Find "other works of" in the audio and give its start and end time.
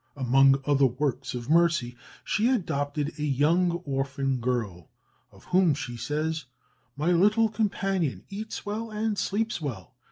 0.65-1.47